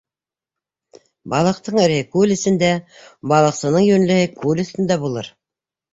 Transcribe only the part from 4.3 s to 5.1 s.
күл өҫтөндә